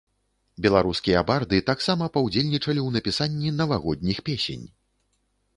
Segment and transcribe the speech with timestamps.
[0.65, 4.65] Беларускія барды таксама паўдзельнічалі ў напісанні навагодніх песень!